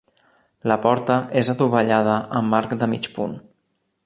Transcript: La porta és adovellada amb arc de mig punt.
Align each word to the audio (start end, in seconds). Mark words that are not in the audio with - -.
La 0.71 0.77
porta 0.85 1.17
és 1.43 1.53
adovellada 1.55 2.17
amb 2.41 2.61
arc 2.63 2.77
de 2.85 2.93
mig 2.97 3.13
punt. 3.19 3.41